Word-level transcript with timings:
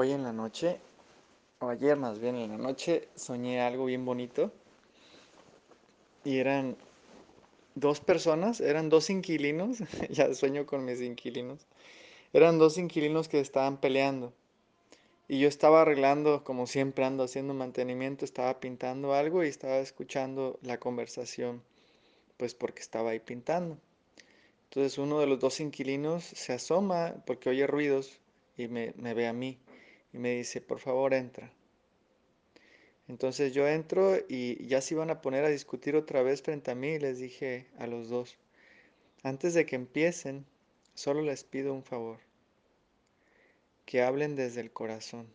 Hoy 0.00 0.12
en 0.12 0.22
la 0.22 0.32
noche, 0.32 0.78
o 1.58 1.68
ayer 1.68 1.96
más 1.96 2.20
bien 2.20 2.36
en 2.36 2.50
la 2.50 2.56
noche, 2.56 3.08
soñé 3.16 3.60
algo 3.60 3.86
bien 3.86 4.04
bonito. 4.04 4.52
Y 6.22 6.38
eran 6.38 6.76
dos 7.74 7.98
personas, 7.98 8.60
eran 8.60 8.90
dos 8.90 9.10
inquilinos, 9.10 9.78
ya 10.08 10.32
sueño 10.34 10.66
con 10.66 10.84
mis 10.84 11.00
inquilinos. 11.00 11.66
Eran 12.32 12.60
dos 12.60 12.78
inquilinos 12.78 13.26
que 13.26 13.40
estaban 13.40 13.78
peleando. 13.78 14.32
Y 15.26 15.40
yo 15.40 15.48
estaba 15.48 15.82
arreglando, 15.82 16.44
como 16.44 16.68
siempre 16.68 17.04
ando 17.04 17.24
haciendo 17.24 17.52
mantenimiento, 17.52 18.24
estaba 18.24 18.60
pintando 18.60 19.14
algo 19.14 19.42
y 19.42 19.48
estaba 19.48 19.78
escuchando 19.78 20.60
la 20.62 20.78
conversación, 20.78 21.60
pues 22.36 22.54
porque 22.54 22.82
estaba 22.82 23.10
ahí 23.10 23.18
pintando. 23.18 23.76
Entonces 24.66 24.96
uno 24.96 25.18
de 25.18 25.26
los 25.26 25.40
dos 25.40 25.58
inquilinos 25.58 26.22
se 26.22 26.52
asoma 26.52 27.16
porque 27.26 27.50
oye 27.50 27.66
ruidos 27.66 28.20
y 28.56 28.68
me, 28.68 28.92
me 28.96 29.12
ve 29.12 29.26
a 29.26 29.32
mí 29.32 29.58
y 30.12 30.18
me 30.18 30.36
dice, 30.36 30.60
por 30.60 30.80
favor 30.80 31.14
entra. 31.14 31.52
Entonces 33.08 33.54
yo 33.54 33.66
entro 33.66 34.18
y 34.28 34.66
ya 34.66 34.80
se 34.80 34.94
iban 34.94 35.10
a 35.10 35.22
poner 35.22 35.44
a 35.44 35.48
discutir 35.48 35.96
otra 35.96 36.22
vez 36.22 36.42
frente 36.42 36.70
a 36.70 36.74
mí 36.74 36.88
y 36.88 36.98
les 36.98 37.18
dije 37.18 37.66
a 37.78 37.86
los 37.86 38.08
dos, 38.08 38.36
antes 39.22 39.54
de 39.54 39.64
que 39.64 39.76
empiecen, 39.76 40.44
solo 40.94 41.22
les 41.22 41.42
pido 41.42 41.72
un 41.72 41.82
favor, 41.82 42.18
que 43.86 44.02
hablen 44.02 44.36
desde 44.36 44.60
el 44.60 44.70
corazón, 44.70 45.26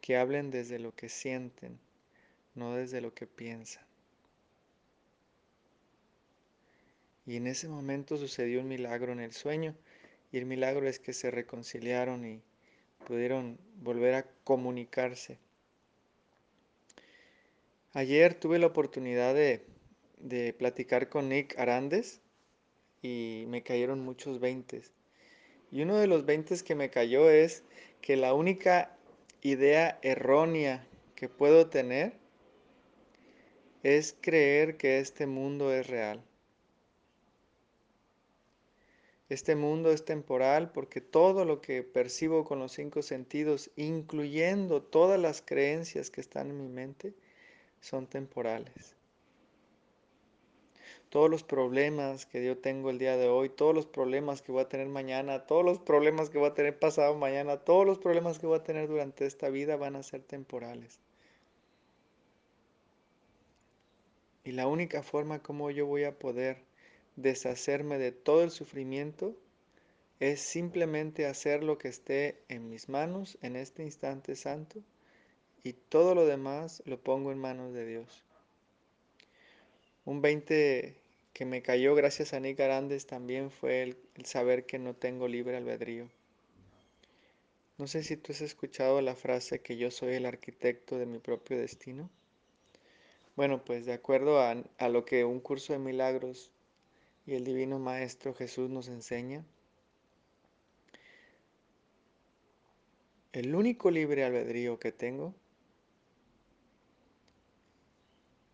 que 0.00 0.16
hablen 0.16 0.50
desde 0.50 0.78
lo 0.78 0.94
que 0.94 1.08
sienten, 1.08 1.78
no 2.54 2.74
desde 2.74 3.00
lo 3.00 3.14
que 3.14 3.26
piensan. 3.26 3.84
Y 7.24 7.36
en 7.36 7.46
ese 7.46 7.68
momento 7.68 8.16
sucedió 8.16 8.60
un 8.60 8.68
milagro 8.68 9.12
en 9.12 9.20
el 9.20 9.32
sueño 9.32 9.76
y 10.32 10.38
el 10.38 10.46
milagro 10.46 10.88
es 10.88 10.98
que 10.98 11.12
se 11.12 11.30
reconciliaron 11.30 12.26
y 12.26 12.42
pudieron 13.06 13.58
volver 13.76 14.14
a 14.14 14.26
comunicarse. 14.44 15.38
Ayer 17.92 18.34
tuve 18.34 18.58
la 18.58 18.66
oportunidad 18.66 19.34
de, 19.34 19.64
de 20.18 20.52
platicar 20.52 21.08
con 21.08 21.28
Nick 21.28 21.58
Arandes 21.58 22.20
y 23.02 23.44
me 23.48 23.62
cayeron 23.62 24.00
muchos 24.00 24.38
veintes. 24.38 24.92
Y 25.72 25.82
uno 25.82 25.98
de 25.98 26.06
los 26.06 26.24
veintes 26.24 26.62
que 26.62 26.74
me 26.74 26.90
cayó 26.90 27.30
es 27.30 27.64
que 28.00 28.16
la 28.16 28.34
única 28.34 28.96
idea 29.42 29.98
errónea 30.02 30.86
que 31.14 31.28
puedo 31.28 31.68
tener 31.68 32.12
es 33.82 34.16
creer 34.20 34.76
que 34.76 34.98
este 34.98 35.26
mundo 35.26 35.72
es 35.72 35.86
real. 35.86 36.22
Este 39.30 39.54
mundo 39.54 39.92
es 39.92 40.04
temporal 40.04 40.72
porque 40.72 41.00
todo 41.00 41.44
lo 41.44 41.60
que 41.60 41.84
percibo 41.84 42.44
con 42.44 42.58
los 42.58 42.72
cinco 42.72 43.00
sentidos, 43.00 43.70
incluyendo 43.76 44.82
todas 44.82 45.20
las 45.20 45.40
creencias 45.40 46.10
que 46.10 46.20
están 46.20 46.50
en 46.50 46.58
mi 46.58 46.66
mente, 46.66 47.14
son 47.80 48.08
temporales. 48.08 48.96
Todos 51.10 51.30
los 51.30 51.44
problemas 51.44 52.26
que 52.26 52.44
yo 52.44 52.58
tengo 52.58 52.90
el 52.90 52.98
día 52.98 53.16
de 53.16 53.28
hoy, 53.28 53.50
todos 53.50 53.72
los 53.72 53.86
problemas 53.86 54.42
que 54.42 54.50
voy 54.50 54.62
a 54.62 54.68
tener 54.68 54.88
mañana, 54.88 55.46
todos 55.46 55.64
los 55.64 55.78
problemas 55.78 56.28
que 56.28 56.38
voy 56.38 56.48
a 56.48 56.54
tener 56.54 56.76
pasado 56.76 57.14
mañana, 57.14 57.58
todos 57.58 57.86
los 57.86 58.00
problemas 58.00 58.40
que 58.40 58.48
voy 58.48 58.58
a 58.58 58.64
tener 58.64 58.88
durante 58.88 59.26
esta 59.26 59.48
vida 59.48 59.76
van 59.76 59.94
a 59.94 60.02
ser 60.02 60.22
temporales. 60.22 60.98
Y 64.42 64.50
la 64.50 64.66
única 64.66 65.04
forma 65.04 65.40
como 65.40 65.70
yo 65.70 65.86
voy 65.86 66.02
a 66.02 66.18
poder 66.18 66.69
deshacerme 67.16 67.98
de 67.98 68.12
todo 68.12 68.42
el 68.42 68.50
sufrimiento 68.50 69.36
es 70.20 70.40
simplemente 70.40 71.26
hacer 71.26 71.62
lo 71.62 71.78
que 71.78 71.88
esté 71.88 72.42
en 72.48 72.68
mis 72.68 72.88
manos 72.88 73.38
en 73.40 73.56
este 73.56 73.82
instante 73.82 74.36
santo 74.36 74.80
y 75.62 75.72
todo 75.72 76.14
lo 76.14 76.26
demás 76.26 76.82
lo 76.86 77.00
pongo 77.00 77.32
en 77.32 77.38
manos 77.38 77.72
de 77.72 77.86
Dios. 77.86 78.22
Un 80.04 80.20
20 80.20 80.94
que 81.32 81.44
me 81.46 81.62
cayó 81.62 81.94
gracias 81.94 82.34
a 82.34 82.40
Nick 82.40 82.60
Arandes 82.60 83.06
también 83.06 83.50
fue 83.50 83.82
el, 83.82 83.96
saber 84.24 84.66
que 84.66 84.78
no 84.78 84.94
tengo 84.94 85.26
libre 85.26 85.56
albedrío. 85.56 86.08
No 87.78 87.86
sé 87.86 88.02
si 88.02 88.18
tú 88.18 88.32
has 88.32 88.42
escuchado 88.42 89.00
la 89.00 89.14
frase 89.14 89.62
que 89.62 89.78
yo 89.78 89.90
soy 89.90 90.14
el 90.14 90.26
arquitecto 90.26 90.98
de 90.98 91.06
mi 91.06 91.18
propio 91.18 91.56
destino. 91.58 92.10
Bueno, 93.36 93.64
pues 93.64 93.86
de 93.86 93.94
acuerdo 93.94 94.38
a 94.40 94.88
lo 94.90 95.04
que 95.06 95.24
un 95.24 95.40
curso 95.40 95.72
de 95.72 95.78
milagros 95.78 96.50
y 97.30 97.34
el 97.34 97.44
Divino 97.44 97.78
Maestro 97.78 98.34
Jesús 98.34 98.68
nos 98.70 98.88
enseña, 98.88 99.44
el 103.30 103.54
único 103.54 103.92
libre 103.92 104.24
albedrío 104.24 104.80
que 104.80 104.90
tengo 104.90 105.32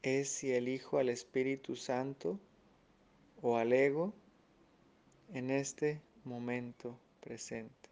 es 0.02 0.28
si 0.28 0.52
elijo 0.52 0.98
al 0.98 1.08
Espíritu 1.08 1.74
Santo 1.74 2.38
o 3.40 3.56
al 3.56 3.72
ego 3.72 4.12
en 5.32 5.50
este 5.50 6.02
momento 6.24 7.00
presente. 7.20 7.88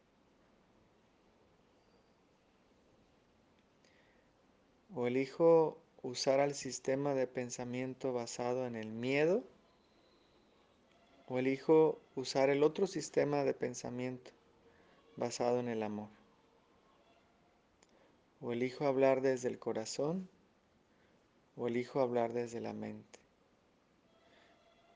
O 4.94 5.06
elijo 5.06 5.78
usar 6.02 6.40
al 6.40 6.54
sistema 6.54 7.14
de 7.14 7.26
pensamiento 7.26 8.12
basado 8.12 8.66
en 8.66 8.76
el 8.76 8.92
miedo 8.92 9.44
o 11.34 11.38
elijo 11.40 12.00
usar 12.14 12.48
el 12.48 12.62
otro 12.62 12.86
sistema 12.86 13.42
de 13.42 13.54
pensamiento 13.54 14.30
basado 15.16 15.58
en 15.58 15.66
el 15.66 15.82
amor. 15.82 16.08
O 18.40 18.52
elijo 18.52 18.86
hablar 18.86 19.20
desde 19.20 19.48
el 19.48 19.58
corazón 19.58 20.28
o 21.56 21.66
elijo 21.66 21.98
hablar 21.98 22.34
desde 22.34 22.60
la 22.60 22.72
mente. 22.72 23.18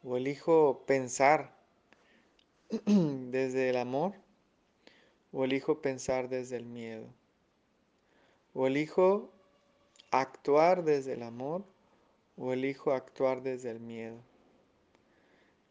O 0.04 0.16
elijo 0.16 0.84
pensar 0.86 1.56
desde 2.86 3.70
el 3.70 3.76
amor 3.76 4.14
o 5.32 5.44
elijo 5.44 5.82
pensar 5.82 6.28
desde 6.28 6.56
el 6.56 6.66
miedo. 6.66 7.08
O 8.54 8.68
elijo 8.68 9.32
actuar 10.12 10.84
desde 10.84 11.14
el 11.14 11.24
amor 11.24 11.64
o 12.36 12.52
elijo 12.52 12.92
actuar 12.92 13.42
desde 13.42 13.72
el 13.72 13.80
miedo. 13.80 14.22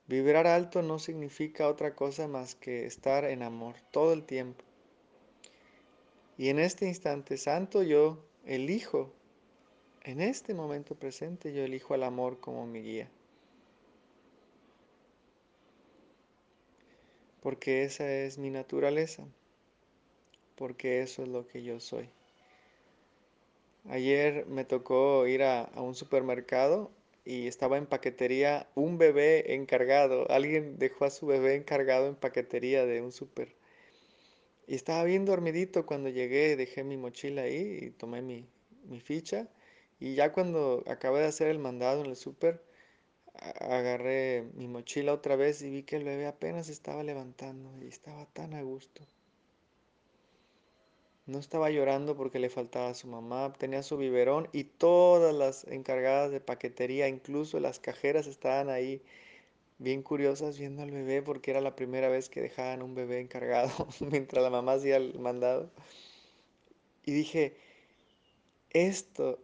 Vibrar 0.07 0.47
alto 0.47 0.81
no 0.81 0.99
significa 0.99 1.67
otra 1.67 1.93
cosa 1.93 2.29
más 2.29 2.55
que 2.55 2.85
estar 2.85 3.25
en 3.25 3.43
amor 3.43 3.75
todo 3.91 4.13
el 4.13 4.23
tiempo. 4.23 4.63
Y 6.37 6.47
en 6.47 6.59
este 6.59 6.87
instante 6.87 7.37
santo 7.37 7.83
yo 7.83 8.23
elijo, 8.45 9.11
en 10.03 10.21
este 10.21 10.53
momento 10.53 10.95
presente 10.95 11.51
yo 11.51 11.63
elijo 11.63 11.93
al 11.93 12.03
amor 12.03 12.39
como 12.39 12.65
mi 12.65 12.81
guía. 12.81 13.09
Porque 17.41 17.83
esa 17.83 18.09
es 18.09 18.37
mi 18.37 18.49
naturaleza, 18.49 19.25
porque 20.55 21.01
eso 21.01 21.23
es 21.23 21.27
lo 21.27 21.47
que 21.47 21.63
yo 21.63 21.81
soy. 21.81 22.09
Ayer 23.89 24.45
me 24.45 24.63
tocó 24.63 25.27
ir 25.27 25.43
a, 25.43 25.63
a, 25.63 25.81
un 25.81 25.95
supermercado 25.95 26.91
y 27.27 27.47
estaba 27.47 27.77
en 27.77 27.87
paquetería 27.87 28.69
un 28.73 28.97
bebé 28.97 29.53
encargado. 29.53 30.31
Alguien 30.31 30.79
dejó 30.79 31.03
a 31.05 31.09
su 31.09 31.25
bebé 31.27 31.55
encargado 31.55 32.07
en 32.07 32.15
paquetería 32.15 32.85
de 32.85 33.01
un 33.01 33.11
super. 33.11 33.53
Y 34.65 34.75
estaba 34.75 35.03
bien 35.03 35.25
dormidito 35.25 35.85
cuando 35.85 36.09
llegué, 36.09 36.55
dejé 36.55 36.85
mi 36.85 36.95
mochila 36.95 37.41
ahí 37.43 37.79
y 37.81 37.89
tomé 37.91 38.21
mi, 38.21 38.47
mi 38.85 39.01
ficha. 39.01 39.49
Y 39.99 40.15
ya 40.15 40.31
cuando 40.31 40.83
acabé 40.87 41.19
de 41.19 41.25
hacer 41.27 41.49
el 41.49 41.59
mandado 41.59 42.01
en 42.01 42.11
el 42.11 42.15
super, 42.15 42.63
agarré 43.33 44.43
mi 44.53 44.67
mochila 44.69 45.13
otra 45.13 45.35
vez 45.35 45.61
y 45.61 45.69
vi 45.69 45.83
que 45.83 45.97
el 45.97 46.05
bebé 46.05 46.27
apenas 46.27 46.69
estaba 46.69 47.03
levantando 47.03 47.69
y 47.83 47.87
estaba 47.87 48.25
tan 48.27 48.53
a 48.53 48.61
gusto. 48.61 49.05
No 51.27 51.39
estaba 51.39 51.69
llorando 51.69 52.15
porque 52.15 52.39
le 52.39 52.49
faltaba 52.49 52.89
a 52.89 52.93
su 52.93 53.07
mamá, 53.07 53.51
tenía 53.53 53.83
su 53.83 53.97
biberón 53.97 54.47
y 54.53 54.63
todas 54.63 55.35
las 55.35 55.65
encargadas 55.65 56.31
de 56.31 56.39
paquetería, 56.39 57.09
incluso 57.09 57.59
las 57.59 57.79
cajeras 57.79 58.27
estaban 58.27 58.69
ahí 58.69 59.01
bien 59.77 60.01
curiosas 60.03 60.57
viendo 60.57 60.81
al 60.83 60.91
bebé 60.91 61.21
porque 61.21 61.51
era 61.51 61.59
la 61.59 61.75
primera 61.75 62.07
vez 62.07 62.29
que 62.29 62.41
dejaban 62.41 62.81
un 62.81 62.95
bebé 62.95 63.19
encargado 63.19 63.87
mientras 63.99 64.41
la 64.41 64.49
mamá 64.49 64.73
hacía 64.73 64.95
el 64.95 65.19
mandado. 65.19 65.69
Y 67.05 67.11
dije, 67.11 67.57
esto, 68.69 69.39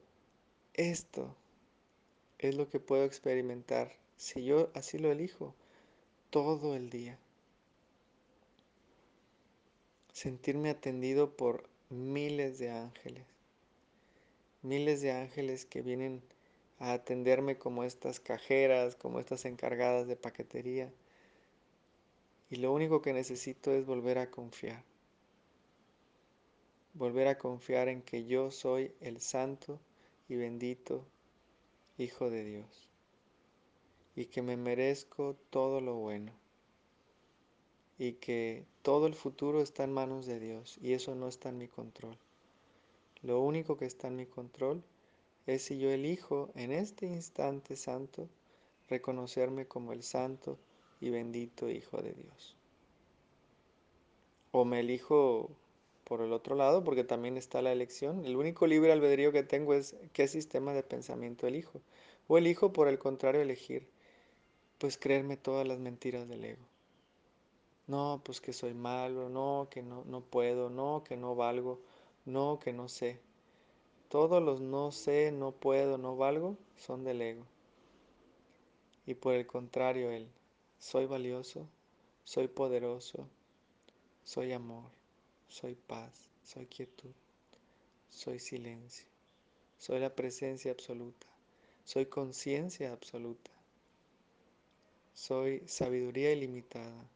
esto 0.74 1.36
es 2.39 2.56
lo 2.56 2.69
que 2.69 2.79
puedo 2.79 3.03
experimentar 3.03 3.91
si 4.15 4.45
yo 4.45 4.69
así 4.74 4.97
lo 4.97 5.12
elijo 5.12 5.53
todo 6.29 6.75
el 6.75 6.89
día. 6.89 7.19
Sentirme 10.13 10.69
atendido 10.69 11.36
por 11.36 11.72
miles 11.93 12.59
de 12.59 12.71
ángeles, 12.71 13.25
miles 14.61 15.01
de 15.01 15.11
ángeles 15.11 15.65
que 15.65 15.81
vienen 15.81 16.21
a 16.79 16.93
atenderme 16.93 17.57
como 17.57 17.83
estas 17.83 18.19
cajeras, 18.19 18.95
como 18.95 19.19
estas 19.19 19.45
encargadas 19.45 20.07
de 20.07 20.15
paquetería. 20.15 20.91
Y 22.49 22.57
lo 22.57 22.73
único 22.73 23.01
que 23.01 23.13
necesito 23.13 23.71
es 23.71 23.85
volver 23.85 24.17
a 24.17 24.29
confiar. 24.29 24.83
volver 26.93 27.27
a 27.27 27.37
confiar 27.37 27.87
en 27.87 28.01
que 28.03 28.25
yo 28.25 28.51
soy 28.51 28.93
el 29.01 29.19
santo 29.19 29.79
y 30.29 30.35
bendito 30.35 31.05
Hijo 31.97 32.29
de 32.29 32.43
Dios 32.43 32.89
y 34.15 34.25
que 34.25 34.41
me 34.41 34.57
merezco 34.57 35.35
todo 35.49 35.81
lo 35.81 35.95
bueno 35.95 36.42
y 38.03 38.15
que 38.15 38.65
todo 38.81 39.07
el 39.07 39.15
futuro 39.15 39.61
está 39.61 39.85
en 39.85 39.94
manos 39.94 40.25
de 40.25 40.38
Dios 40.38 40.77
y 40.81 40.91
eso 40.91 41.15
no 41.15 41.29
está 41.29 41.47
en 41.47 41.57
mi 41.57 41.69
control. 41.69 42.17
Lo 43.21 43.39
único 43.39 43.77
que 43.77 43.85
está 43.85 44.09
en 44.09 44.17
mi 44.17 44.25
control 44.25 44.83
es 45.47 45.63
si 45.63 45.79
yo 45.79 45.89
elijo 45.89 46.50
en 46.55 46.73
este 46.73 47.05
instante 47.05 47.77
santo 47.77 48.27
reconocerme 48.89 49.67
como 49.67 49.94
el 49.94 50.03
santo 50.03 50.57
y 51.00 51.11
bendito 51.11 51.69
Hijo 51.69 52.01
de 52.01 52.11
Dios. 52.11 52.57
O 54.51 54.65
me 54.65 54.81
elijo 54.81 55.50
por 56.03 56.19
el 56.19 56.33
otro 56.33 56.55
lado, 56.57 56.83
porque 56.83 57.05
también 57.05 57.38
está 57.38 57.61
la 57.61 57.71
elección. 57.71 58.25
El 58.25 58.35
único 58.35 58.67
libre 58.67 58.91
albedrío 58.91 59.31
que 59.31 59.44
tengo 59.44 59.75
es 59.75 59.95
qué 60.11 60.27
sistema 60.27 60.73
de 60.73 60.83
pensamiento 60.83 61.47
elijo. 61.47 61.79
O 62.27 62.38
elijo, 62.38 62.73
por 62.73 62.89
el 62.89 63.00
contrario, 63.00 63.39
elegir, 63.39 63.88
pues 64.77 64.97
creerme 64.97 65.38
todas 65.38 65.65
las 65.65 65.79
mentiras 65.79 66.27
del 66.27 66.44
ego. 66.44 66.72
No, 67.88 68.21
pues 68.24 68.39
que 68.39 68.53
soy 68.53 68.74
malo, 68.74 69.30
no, 69.30 69.68
que 69.69 69.81
no, 69.81 70.03
no 70.06 70.21
puedo, 70.21 70.69
no, 70.69 71.03
que 71.03 71.18
no 71.18 71.35
valgo, 71.35 71.81
no, 72.25 72.59
que 72.59 72.71
no 72.74 72.88
sé. 72.88 73.19
Todos 74.09 74.41
los 74.41 74.62
no 74.62 74.91
sé, 74.91 75.31
no 75.31 75.51
puedo, 75.51 75.97
no 75.97 76.15
valgo 76.15 76.57
son 76.77 77.03
del 77.03 77.21
ego. 77.21 77.45
Y 79.06 79.15
por 79.15 79.33
el 79.33 79.45
contrario, 79.45 80.12
el 80.12 80.27
soy 80.80 81.06
valioso, 81.06 81.68
soy 82.24 82.47
poderoso, 82.47 83.27
soy 84.24 84.53
amor, 84.53 84.89
soy 85.50 85.75
paz, 85.75 86.29
soy 86.44 86.68
quietud, 86.68 87.12
soy 88.09 88.39
silencio, 88.39 89.07
soy 89.77 90.00
la 90.00 90.15
presencia 90.15 90.71
absoluta, 90.71 91.27
soy 91.83 92.06
conciencia 92.06 92.94
absoluta, 92.94 93.51
soy 95.13 95.63
sabiduría 95.68 96.31
ilimitada, 96.31 97.09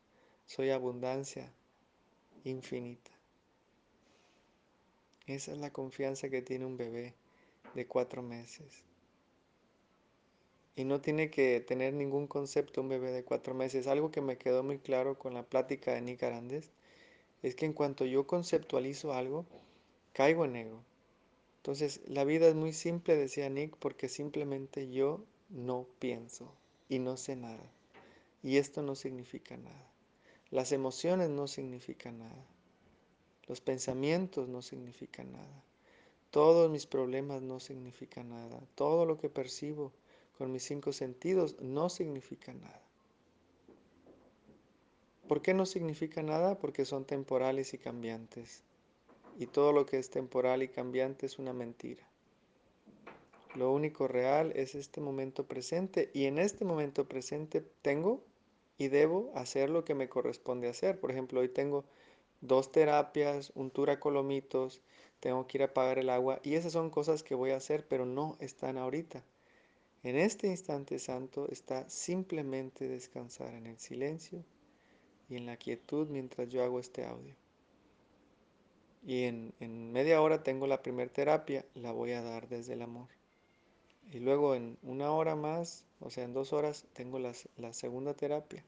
soy 0.48 0.72
abundancia 0.72 1.52
infinita. 2.46 3.12
Esa 5.28 5.52
es 5.52 5.58
la 5.58 5.72
confianza 5.72 6.30
que 6.30 6.42
tiene 6.42 6.66
un 6.66 6.78
bebé 6.78 7.14
de 7.76 7.86
cuatro 7.86 8.24
meses. 8.24 8.84
Y 10.78 10.86
no 10.86 11.02
tiene 11.02 11.30
que 11.30 11.60
tener 11.60 11.94
ningún 11.94 12.28
concepto 12.28 12.82
un 12.82 12.88
bebé 12.88 13.12
de 13.12 13.26
cuatro 13.26 13.54
meses. 13.54 13.88
Algo 13.88 14.10
que 14.10 14.22
me 14.22 14.38
quedó 14.38 14.64
muy 14.64 14.80
claro 14.80 15.20
con 15.20 15.34
la 15.34 15.44
plática 15.44 15.94
de 15.94 16.02
Nick 16.02 16.24
Arandes 16.24 16.72
es 17.44 17.56
que 17.56 17.66
en 17.66 17.74
cuanto 17.74 18.06
yo 18.06 18.26
conceptualizo 18.26 19.12
algo, 19.12 19.46
caigo 20.14 20.46
en 20.46 20.56
ego. 20.56 20.84
Entonces, 21.58 22.00
la 22.08 22.24
vida 22.24 22.48
es 22.48 22.56
muy 22.56 22.72
simple, 22.72 23.18
decía 23.18 23.50
Nick, 23.50 23.76
porque 23.78 24.08
simplemente 24.08 24.90
yo 24.90 25.26
no 25.50 25.88
pienso 26.00 26.54
y 26.88 27.00
no 27.00 27.18
sé 27.18 27.36
nada. 27.36 27.70
Y 28.44 28.58
esto 28.58 28.82
no 28.82 28.96
significa 28.96 29.58
nada. 29.58 29.92
Las 30.50 30.72
emociones 30.72 31.30
no 31.30 31.48
significan 31.48 32.20
nada. 32.20 32.46
Los 33.48 33.62
pensamientos 33.62 34.48
no 34.48 34.62
significan 34.62 35.32
nada. 35.32 35.64
Todos 36.32 36.70
mis 36.70 36.86
problemas 36.86 37.42
no 37.42 37.60
significan 37.60 38.30
nada. 38.30 38.62
Todo 38.76 39.06
lo 39.06 39.18
que 39.18 39.30
percibo 39.30 39.92
con 40.38 40.52
mis 40.52 40.64
cinco 40.64 40.94
sentidos 40.94 41.56
no 41.60 41.90
significa 41.90 42.54
nada. 42.54 42.82
¿Por 45.28 45.42
qué 45.42 45.54
no 45.54 45.66
significa 45.66 46.24
nada? 46.24 46.58
Porque 46.58 46.86
son 46.86 47.04
temporales 47.06 47.74
y 47.74 47.78
cambiantes. 47.78 48.64
Y 49.38 49.48
todo 49.48 49.74
lo 49.74 49.86
que 49.86 49.98
es 50.00 50.10
temporal 50.10 50.64
y 50.64 50.70
cambiante 50.70 51.26
es 51.26 51.38
una 51.40 51.54
mentira. 51.54 52.08
Lo 53.56 53.72
único 53.72 54.08
real 54.08 54.52
es 54.56 54.76
este 54.76 55.02
momento 55.02 55.46
presente 55.46 56.12
y 56.14 56.26
en 56.26 56.38
este 56.38 56.64
momento 56.64 57.08
presente 57.08 57.66
tengo 57.82 58.22
y 58.77 58.89
debo 58.89 59.31
hacer 59.35 59.69
lo 59.69 59.83
que 59.83 59.95
me 59.95 60.09
corresponde 60.09 60.69
hacer. 60.69 61.00
Por 61.00 61.12
ejemplo, 61.12 61.39
hoy 61.39 61.50
tengo 61.50 61.85
dos 62.41 62.71
terapias, 62.71 63.51
un 63.56 63.71
tour 63.71 63.89
a 63.89 64.00
Colomitos, 64.00 64.81
tengo 65.19 65.47
que 65.47 65.57
ir 65.57 65.63
a 65.63 65.74
pagar 65.74 65.97
el 66.00 66.09
agua 66.09 66.39
y 66.44 66.56
esas 66.56 66.74
son 66.74 66.89
cosas 66.89 67.24
que 67.24 67.35
voy 67.35 67.51
a 67.51 67.57
hacer, 67.57 67.88
pero 67.88 68.06
no 68.06 68.38
están 68.39 68.77
ahorita. 68.77 69.24
En 70.03 70.15
este 70.15 70.47
instante 70.47 71.00
santo 71.00 71.47
está 71.50 71.89
simplemente 71.89 72.88
descansar 72.88 73.53
en 73.56 73.65
el 73.65 73.79
silencio 73.79 74.44
y 75.27 75.35
en 75.35 75.47
la 75.47 75.57
quietud 75.57 76.07
mientras 76.07 76.47
yo 76.50 76.63
hago 76.63 76.79
este 76.79 77.03
audio. 77.06 77.35
Y 79.03 79.24
en, 79.24 79.53
en 79.59 79.91
media 79.91 80.21
hora 80.21 80.44
tengo 80.44 80.68
la 80.68 80.81
primera 80.81 81.12
terapia, 81.12 81.65
la 81.74 81.91
voy 81.91 82.12
a 82.12 82.21
dar 82.21 82.47
desde 82.47 82.74
el 82.74 82.83
amor. 82.83 83.17
Y 84.12 84.19
luego 84.19 84.56
en 84.56 84.77
una 84.83 85.12
hora 85.12 85.36
más, 85.36 85.83
o 86.00 86.09
sea, 86.09 86.24
en 86.24 86.33
dos 86.33 86.54
horas, 86.54 86.86
tengo 86.94 87.19
la, 87.19 87.33
segunda 87.74 88.13
terapia 88.13 88.63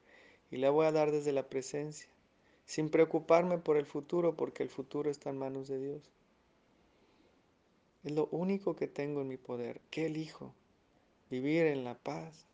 y 0.52 0.58
la 0.58 0.70
voy 0.70 0.86
a 0.86 0.92
dar 0.92 1.12
desde 1.12 1.32
la 1.32 1.48
presencia 1.48 2.10
sin 2.66 2.90
preocuparme 2.90 3.58
por 3.58 3.78
el 3.78 3.86
futuro, 3.86 4.36
porque 4.36 4.64
el 4.64 4.70
futuro 4.70 5.10
está 5.10 5.30
en 5.30 5.38
manos 5.38 5.68
de 5.68 5.80
Dios. 5.80 6.12
Es 8.04 8.12
lo 8.12 8.28
único 8.32 8.76
que 8.76 8.88
tengo 8.88 9.22
en 9.22 9.28
mi 9.28 9.38
poder. 9.38 9.82
¿Qué 9.90 10.06
elijo? 10.06 10.54
¿Vivir 11.32 11.66
en 11.66 11.84
la 11.84 11.96
paz 11.96 12.46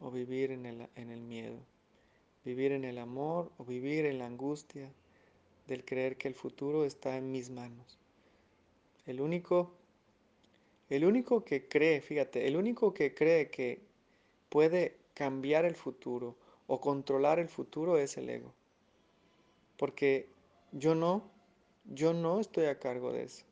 o 0.00 0.10
vivir 0.10 0.50
en 0.50 0.66
el, 0.66 0.88
en 0.96 1.10
el 1.10 1.20
miedo? 1.20 1.58
¿Vivir 2.44 2.72
en 2.72 2.84
el 2.84 2.98
amor 2.98 3.52
o 3.58 3.64
vivir 3.64 4.06
en 4.06 4.18
la 4.18 4.26
angustia 4.26 4.90
del 5.66 5.84
creer 5.84 6.16
que 6.16 6.28
el 6.28 6.34
futuro 6.34 6.84
está 6.84 7.16
en 7.16 7.30
mis 7.30 7.50
manos? 7.50 7.98
El 9.06 9.20
único, 9.20 9.72
el 10.90 11.04
único 11.04 11.44
que 11.44 11.66
cree, 11.68 12.00
fíjate, 12.00 12.46
el 12.46 12.56
único 12.56 12.92
que 12.92 13.14
cree 13.14 13.50
que 13.50 13.80
puede 14.48 14.96
cambiar 15.14 15.64
el 15.64 15.76
futuro 15.76 16.36
o 16.66 16.80
controlar 16.80 17.38
el 17.38 17.48
futuro 17.48 17.98
es 17.98 18.16
el 18.16 18.28
ego 18.28 18.52
porque 19.80 20.28
yo 20.72 20.94
no, 20.94 21.22
yo 21.86 22.12
no 22.12 22.38
estoy 22.38 22.66
a 22.66 22.78
cargo 22.78 23.12
de 23.12 23.22
eso. 23.22 23.46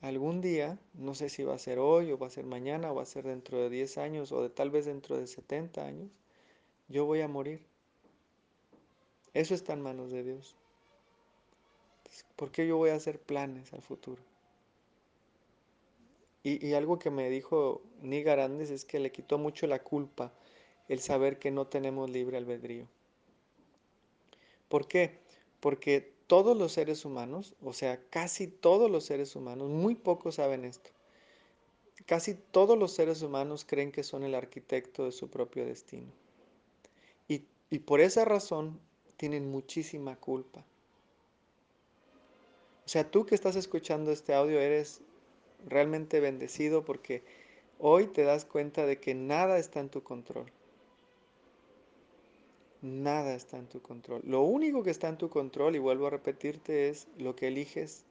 Algún 0.00 0.40
día, 0.40 0.78
no 0.94 1.16
sé 1.16 1.28
si 1.28 1.42
va 1.42 1.56
a 1.56 1.58
ser 1.58 1.80
hoy 1.80 2.12
o 2.12 2.18
va 2.18 2.28
a 2.28 2.30
ser 2.30 2.46
mañana 2.46 2.92
o 2.92 2.94
va 2.94 3.02
a 3.02 3.06
ser 3.06 3.24
dentro 3.24 3.58
de 3.58 3.68
10 3.68 3.98
años 3.98 4.30
o 4.30 4.44
de 4.44 4.50
tal 4.50 4.70
vez 4.70 4.86
dentro 4.86 5.18
de 5.18 5.26
70 5.26 5.84
años, 5.84 6.08
yo 6.86 7.04
voy 7.04 7.20
a 7.20 7.26
morir. 7.26 7.66
Eso 9.34 9.54
está 9.54 9.72
en 9.72 9.80
manos 9.80 10.12
de 10.12 10.22
Dios. 10.22 10.54
¿Por 12.36 12.52
qué 12.52 12.68
yo 12.68 12.76
voy 12.76 12.90
a 12.90 12.94
hacer 12.94 13.18
planes 13.18 13.72
al 13.72 13.82
futuro? 13.82 14.22
Y, 16.42 16.72
algo 16.72 16.98
que 16.98 17.10
me 17.10 17.28
dijo 17.28 17.82
Nigar 18.00 18.40
Andes 18.40 18.70
es 18.70 18.86
que 18.86 18.98
le 18.98 19.12
quitó 19.12 19.36
mucho 19.36 19.66
la 19.66 19.82
culpa 19.82 20.32
el 20.88 21.00
saber 21.00 21.38
que 21.38 21.50
no 21.50 21.66
tenemos 21.66 22.08
libre 22.08 22.38
albedrío. 22.38 22.88
¿Por 24.68 24.88
qué? 24.88 25.18
Porque 25.60 26.14
todos 26.26 26.56
los 26.56 26.72
seres 26.72 27.04
humanos, 27.04 27.54
o 27.62 27.74
sea, 27.74 28.00
casi 28.08 28.46
todos 28.46 28.90
los 28.90 29.04
seres 29.04 29.36
humanos, 29.36 29.68
muy 29.68 29.94
pocos 29.94 30.36
saben 30.36 30.64
esto. 30.64 30.90
Casi 32.06 32.34
todos 32.34 32.78
los 32.78 32.92
seres 32.92 33.20
humanos 33.20 33.66
creen 33.66 33.92
que 33.92 34.02
son 34.02 34.22
el 34.22 34.34
arquitecto 34.34 35.04
de 35.04 35.12
su 35.12 35.28
propio 35.28 35.66
destino. 35.66 36.10
Y, 37.28 37.44
y 37.68 37.80
por 37.80 38.00
esa 38.00 38.24
razón 38.24 38.80
tienen 39.18 39.50
muchísima 39.50 40.16
culpa. 40.16 40.64
O 42.86 42.88
sea, 42.88 43.08
tú 43.08 43.26
que 43.26 43.34
estás 43.34 43.56
escuchando 43.56 44.10
este 44.10 44.34
audio 44.34 44.58
eres 44.58 45.02
realmente 45.66 46.20
bendecido 46.20 46.84
porque 46.84 47.22
hoy 47.78 48.06
te 48.06 48.22
das 48.24 48.44
cuenta 48.44 48.86
de 48.86 48.98
que 48.98 49.14
nada 49.14 49.58
está 49.58 49.80
en 49.80 49.88
tu 49.88 50.02
control. 50.02 50.46
Nada 52.82 53.34
está 53.34 53.58
en 53.58 53.66
tu 53.66 53.82
control. 53.82 54.22
Lo 54.24 54.42
único 54.42 54.82
que 54.82 54.90
está 54.90 55.08
en 55.08 55.18
tu 55.18 55.28
control, 55.28 55.76
y 55.76 55.78
vuelvo 55.78 56.06
a 56.06 56.10
repetirte, 56.10 56.88
es 56.88 57.08
lo 57.18 57.36
que 57.36 57.48
eliges 57.48 58.04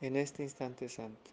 en 0.00 0.16
este 0.16 0.42
instante 0.42 0.88
santo. 0.88 1.30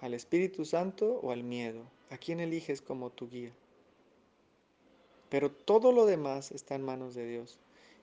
¿Al 0.00 0.14
Espíritu 0.14 0.64
Santo 0.64 1.20
o 1.22 1.32
al 1.32 1.42
miedo? 1.42 1.82
¿A 2.10 2.18
quién 2.18 2.40
eliges 2.40 2.80
como 2.80 3.10
tu 3.10 3.28
guía? 3.28 3.52
Pero 5.28 5.50
todo 5.50 5.92
lo 5.92 6.06
demás 6.06 6.52
está 6.52 6.74
en 6.74 6.82
manos 6.82 7.14
de 7.14 7.26
Dios. 7.26 7.58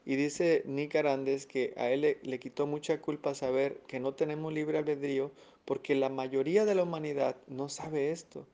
Y 0.05 0.15
dice 0.15 0.63
Nick 0.65 0.95
Arandes 0.95 1.45
que 1.45 1.73
a 1.77 1.89
él 1.89 2.17
le, 2.21 2.39
quitó 2.39 2.67
mucha 2.67 2.99
culpa 2.99 3.33
saber 3.33 3.77
que 3.87 3.99
no 3.99 4.13
tenemos 4.13 4.51
libre 4.51 4.77
albedrío 4.77 5.31
porque 5.65 5.95
la 5.95 6.09
mayoría 6.09 6.65
de 6.65 6.75
la 6.75 6.83
humanidad 6.83 7.37
no 7.47 7.69
sabe 7.69 8.11
esto. 8.11 8.47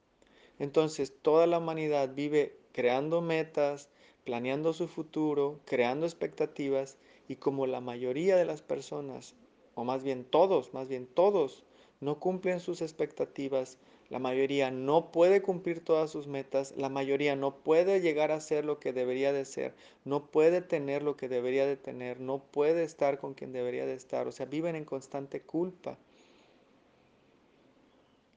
Entonces 0.59 1.13
toda 1.21 1.47
la 1.47 1.57
humanidad 1.57 2.13
vive 2.13 2.57
creando 2.71 3.21
metas, 3.21 3.89
planeando 4.25 4.73
su 4.73 4.87
futuro, 4.87 5.59
creando 5.65 6.05
expectativas 6.05 6.97
y 7.27 7.37
como 7.37 7.65
la 7.67 7.81
mayoría 7.81 8.35
de 8.35 8.45
las 8.45 8.61
personas, 8.61 9.35
o 9.75 9.83
más 9.83 10.03
bien 10.03 10.23
todos, 10.25 10.73
más 10.73 10.87
bien 10.87 11.07
todos, 11.07 11.63
no 12.01 12.19
cumplen 12.19 12.59
sus 12.59 12.81
expectativas, 12.81 13.77
La 14.09 14.19
mayoría 14.19 14.71
no 14.71 15.11
puede 15.11 15.41
cumplir 15.41 15.83
todas 15.83 16.09
sus 16.11 16.27
metas, 16.27 16.73
la 16.77 16.89
mayoría 16.89 17.35
no 17.35 17.55
puede 17.63 18.01
llegar 18.01 18.31
a 18.31 18.41
ser 18.41 18.65
lo 18.65 18.79
que 18.79 18.91
debería 18.93 19.33
de 19.33 19.45
ser, 19.45 19.75
no 20.03 20.25
puede 20.31 20.61
tener 20.61 21.03
lo 21.03 21.15
que 21.15 21.27
debería 21.29 21.65
de 21.65 21.77
tener, 21.77 22.19
no 22.19 22.39
puede 22.43 22.83
estar 22.83 23.19
con 23.19 23.33
quien 23.35 23.51
debería 23.53 23.85
de 23.85 23.93
estar, 23.93 24.27
o 24.27 24.31
sea, 24.31 24.45
viven 24.47 24.75
en 24.75 24.85
constante 24.85 25.41
culpa. 25.41 25.97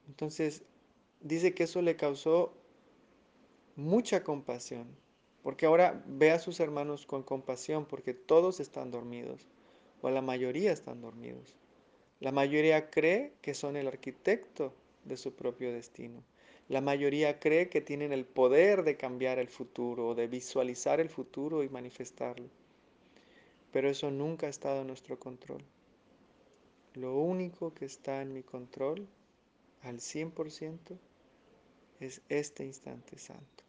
Entonces, 0.07 0.63
dice 1.21 1.53
que 1.53 1.63
eso 1.63 1.81
le 1.81 1.95
causó 1.95 2.53
mucha 3.75 4.23
compasión, 4.23 4.87
porque 5.41 5.65
ahora 5.65 6.03
ve 6.05 6.31
a 6.31 6.39
sus 6.39 6.59
hermanos 6.59 7.05
con 7.05 7.23
compasión, 7.23 7.85
porque 7.85 8.13
todos 8.13 8.59
están 8.59 8.91
dormidos, 8.91 9.47
o 10.01 10.09
la 10.09 10.21
mayoría 10.21 10.71
están 10.71 11.01
dormidos. 11.01 11.55
La 12.19 12.31
mayoría 12.31 12.89
cree 12.89 13.33
que 13.41 13.53
son 13.53 13.75
el 13.75 13.87
arquitecto 13.87 14.73
de 15.03 15.17
su 15.17 15.33
propio 15.33 15.73
destino. 15.73 16.23
La 16.69 16.79
mayoría 16.79 17.39
cree 17.39 17.69
que 17.69 17.81
tienen 17.81 18.13
el 18.13 18.25
poder 18.25 18.83
de 18.83 18.95
cambiar 18.95 19.39
el 19.39 19.49
futuro, 19.49 20.15
de 20.15 20.27
visualizar 20.27 21.01
el 21.01 21.09
futuro 21.09 21.63
y 21.63 21.69
manifestarlo. 21.69 22.47
Pero 23.71 23.89
eso 23.89 24.11
nunca 24.11 24.47
ha 24.47 24.49
estado 24.49 24.81
en 24.81 24.87
nuestro 24.87 25.19
control. 25.19 25.63
Lo 26.93 27.17
único 27.17 27.73
que 27.73 27.85
está 27.85 28.21
en 28.21 28.33
mi 28.33 28.43
control 28.43 29.07
al 29.83 29.99
100% 29.99 30.97
es 31.99 32.21
este 32.29 32.65
instante 32.65 33.17
santo. 33.17 33.63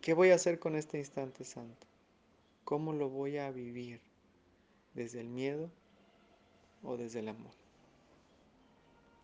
¿Qué 0.00 0.14
voy 0.14 0.30
a 0.30 0.36
hacer 0.36 0.58
con 0.58 0.76
este 0.76 0.98
instante 0.98 1.44
santo? 1.44 1.86
¿Cómo 2.64 2.92
lo 2.92 3.08
voy 3.08 3.38
a 3.38 3.50
vivir? 3.50 4.00
¿Desde 4.94 5.20
el 5.20 5.28
miedo 5.28 5.70
o 6.82 6.96
desde 6.96 7.20
el 7.20 7.28
amor? 7.28 7.67